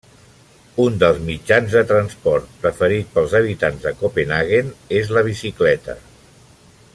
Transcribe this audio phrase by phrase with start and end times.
[0.83, 5.99] Un dels mitjans de transport preferit pels habitants de Copenhaguen és la Bicicleta.